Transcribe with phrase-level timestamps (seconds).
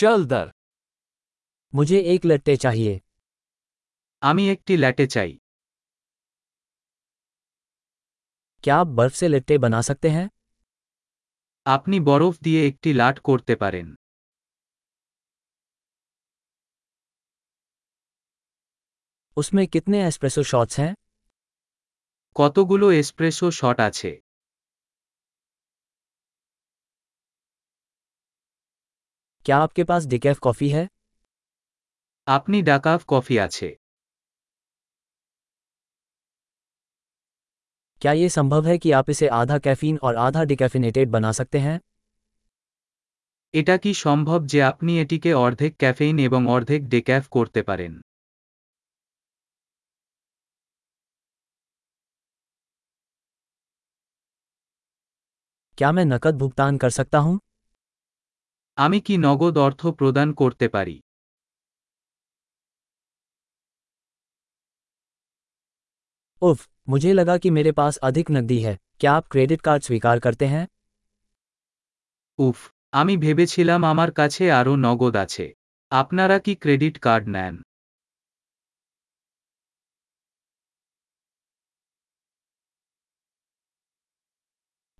[0.00, 0.51] चल दर
[1.73, 2.99] मुझे एक लट्टे चाहिए
[4.21, 5.31] আমি একটি ল্যাটে চাই
[8.63, 10.27] क्या आप बर्फ से लट्टे बना सकते हैं
[11.65, 13.87] আপনি বরফ দিয়ে একটি লাট করতে পারেন
[19.37, 20.93] उसमें कितने एस्प्रेसो शॉट्स हैं
[22.35, 24.11] কতগুলো এসপ্রেসো শট আছে
[29.46, 30.88] क्या आपके पास डिकैफ कॉफ़ी है
[32.26, 33.68] আপনি ডাকাফ কফি আছে
[38.02, 41.78] क्या ये संभव है कि आप इसे आधा कैफीन और आधा डिकैफिनेटेड बना सकते हैं
[43.54, 47.92] এটা কি সম্ভব যে আপনি এটিকে অর্ধেক ক্যাফেইন এবং অর্ধেক ডেক্যাফ করতে পারেন
[55.78, 57.34] क्या मैं नकद भुगतान कर सकता हूँ
[58.80, 60.96] আমি কি নগদ অর্থ প্রদান করতে পারি
[66.42, 70.46] उफ मुझे लगा कि मेरे पास अधिक नकदी है क्या आप क्रेडिट कार्ड स्वीकार करते
[70.46, 70.66] हैं
[72.38, 72.58] উফ
[72.92, 75.46] আমি ভেবেছিলাম আমার কাছে আরও নগদ আছে
[75.92, 77.54] আপনারা কি ক্রেডিট কার্ড নেন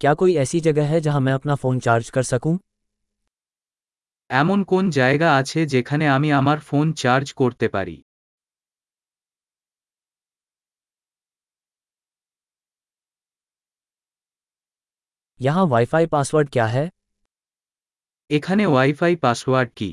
[0.00, 2.54] क्या कोई ऐसी जगह है जहां मैं अपना फ़ोन चार्ज कर सकूं
[4.30, 7.96] এমন কোন জায়গা আছে যেখানে আমি আমার ফোন চার্জ করতে পারি
[15.40, 16.84] यहाँ वाईफाई पासवर्ड क्या है
[18.30, 19.90] এখানে ওয়াইফাই পাসওয়ার্ড কি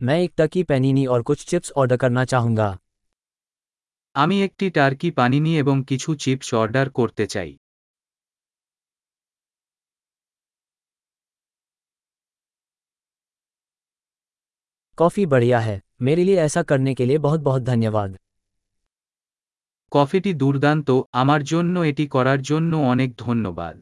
[0.00, 2.68] मैं एक टकी पैनीनी और कुछ चिप्स ऑर्डर करना चाहूंगा
[4.14, 7.50] আমি একটি টার্কি পানিনি এবং কিছু চিপস অর্ডার করতে চাই
[15.00, 18.16] कॉफ़ी बढ़िया है मेरे लिए ऐसा करने के लिए बहुत बहुत धन्यवाद
[19.92, 23.74] কফিটি দুর্দান্ত আমার জন্য এটি করার জন্য অনেক ধন্যবাদ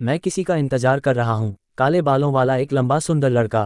[0.00, 3.64] मैं किसी का इंतजार कर रहा हूँ काले बालों वाला एक लंबा सुंदर लड़का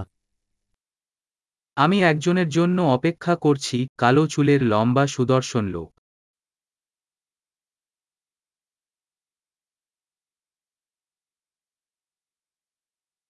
[1.76, 5.90] আমি একজনের জন্য অপেক্ষা করছি কালো চুলের লম্বা সুদর্শন লোক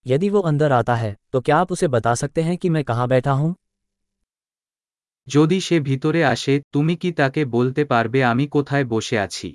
[0.06, 3.08] यदि वो अंदर आता है तो क्या आप उसे बता सकते हैं कि मैं कहाँ
[3.08, 3.54] बैठा हूँ
[5.28, 9.48] যদি সে ভিতরে আসে তুমি কি তাকে বলতে পারবে আমি কোথায় বসে আছি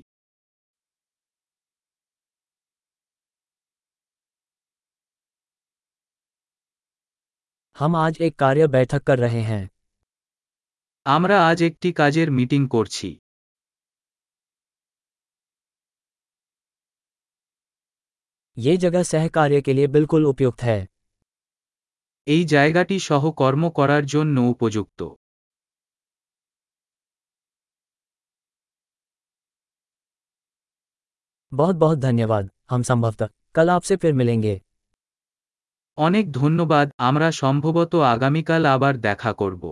[7.76, 9.64] हम आज एक कार्य बैठक कर रहे हैं
[11.06, 13.10] আমরা আজ একটি কাজের মিটিং করছি
[18.58, 20.80] ये जगह सह कार्य के लिए बिल्कुल उपयुक्त है
[22.28, 25.00] এই জায়গাটি সহকর্ম করার জন্য উপযুক্ত
[31.52, 34.56] बहुत बहुत धन्यवाद हम संभवतः कल आपसे फिर मिलेंगे
[35.98, 39.64] অনেক ধন্যবাদ আমরা সম্ভবত আগামীকাল আবার দেখা করব